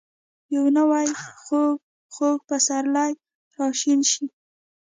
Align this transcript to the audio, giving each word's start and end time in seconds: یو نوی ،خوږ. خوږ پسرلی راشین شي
یو 0.55 0.65
نوی 0.77 1.07
،خوږ. 1.43 1.75
خوږ 2.13 2.37
پسرلی 2.47 3.11
راشین 3.57 3.99
شي 4.11 4.25